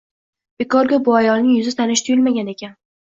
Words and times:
Bekorga 0.61 0.99
bu 1.09 1.15
ayolning 1.19 1.51
yuzi 1.59 1.75
tanish 1.81 2.03
tuyulmagan 2.09 2.51
ekan 2.55 2.75